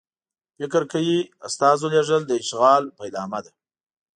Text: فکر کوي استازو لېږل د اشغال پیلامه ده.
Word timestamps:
فکر 0.59 0.81
کوي 0.91 1.19
استازو 1.47 1.87
لېږل 1.93 2.21
د 2.25 2.31
اشغال 2.41 2.83
پیلامه 2.97 3.39
ده. 3.45 3.51